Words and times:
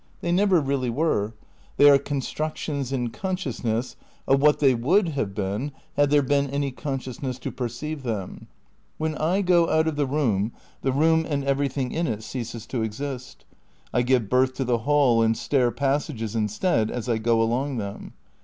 They 0.21 0.31
never 0.31 0.59
really 0.59 0.89
were; 0.89 1.35
they 1.77 1.87
are 1.87 1.99
constructions 1.99 2.91
in 2.91 3.11
conscious 3.11 3.63
ness 3.63 3.95
of 4.27 4.41
what 4.41 4.57
they 4.57 4.73
would 4.73 5.09
have 5.09 5.35
been 5.35 5.71
had 5.95 6.09
there 6.09 6.23
been 6.23 6.49
any 6.49 6.71
consciousness 6.71 7.37
to 7.37 7.51
perceive 7.51 8.01
them. 8.01 8.47
When 8.97 9.13
I 9.13 9.43
go 9.43 9.69
out 9.69 9.87
of 9.87 9.97
the 9.97 10.07
room, 10.07 10.53
the 10.81 10.91
room 10.91 11.23
and 11.29 11.43
everything 11.43 11.91
in 11.91 12.07
it 12.07 12.23
ceases 12.23 12.65
to 12.65 12.81
exist; 12.81 13.45
I 13.93 14.01
give 14.01 14.27
birth 14.27 14.55
to 14.55 14.63
the 14.63 14.79
hall 14.79 15.21
and 15.21 15.37
stair 15.37 15.69
passages 15.69 16.35
instead 16.35 16.89
as 16.89 17.07
I 17.07 17.19
go 17.19 17.39
along 17.39 17.77
them. 17.77 18.13